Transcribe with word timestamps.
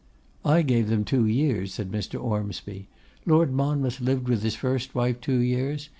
'I 0.43 0.63
gave 0.63 0.87
them 0.89 1.05
two 1.05 1.27
years,' 1.27 1.75
said 1.75 1.91
Mr. 1.91 2.19
Ormsby. 2.19 2.87
'Lord 3.27 3.51
Monmouth 3.53 4.01
lived 4.01 4.27
with 4.29 4.41
his 4.41 4.55
first 4.55 4.95
wife 4.95 5.21
two 5.21 5.37
years. 5.37 5.89